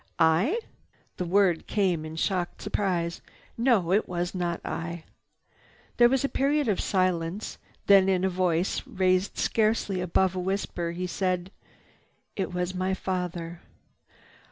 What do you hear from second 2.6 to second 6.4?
surprise. "No, it was not I." There was a